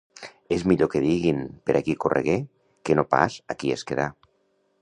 És 0.55 0.63
millor 0.71 0.89
que 0.93 1.01
diguin: 1.03 1.43
«per 1.69 1.77
aquí 1.81 1.95
corregué», 2.05 2.39
que 2.89 2.99
no 3.01 3.07
pas 3.15 3.41
«aquí 3.57 3.75
es 3.77 3.89
quedà». 3.93 4.13